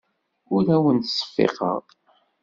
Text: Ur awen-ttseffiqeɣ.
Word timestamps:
Ur 0.53 0.63
awen-ttseffiqeɣ. 0.75 1.83